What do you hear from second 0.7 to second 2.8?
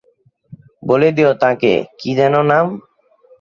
বলে দিও তাঁকে, কি যেন নাম?